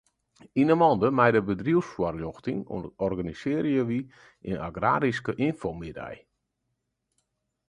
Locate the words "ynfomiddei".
5.45-6.17